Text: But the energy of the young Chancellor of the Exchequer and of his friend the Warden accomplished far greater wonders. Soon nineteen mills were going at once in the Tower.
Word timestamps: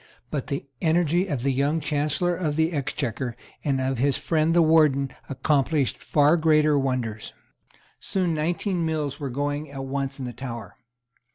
But 0.31 0.47
the 0.47 0.65
energy 0.81 1.27
of 1.27 1.43
the 1.43 1.51
young 1.51 1.79
Chancellor 1.79 2.35
of 2.35 2.55
the 2.55 2.73
Exchequer 2.73 3.35
and 3.63 3.79
of 3.79 3.99
his 3.99 4.17
friend 4.17 4.55
the 4.55 4.63
Warden 4.63 5.13
accomplished 5.29 6.01
far 6.01 6.37
greater 6.37 6.75
wonders. 6.79 7.33
Soon 7.99 8.33
nineteen 8.33 8.83
mills 8.83 9.19
were 9.19 9.29
going 9.29 9.69
at 9.69 9.85
once 9.85 10.17
in 10.17 10.25
the 10.25 10.33
Tower. 10.33 10.75